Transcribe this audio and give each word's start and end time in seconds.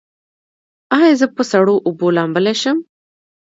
ایا 0.97 1.11
زه 1.19 1.27
په 1.35 1.43
سړو 1.51 1.75
اوبو 1.87 2.07
لامبلی 2.15 2.55
شم؟ 2.61 2.77